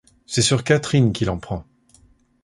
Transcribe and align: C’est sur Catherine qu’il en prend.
C’est 0.25 0.41
sur 0.41 0.63
Catherine 0.63 1.13
qu’il 1.13 1.29
en 1.29 1.37
prend. 1.37 1.63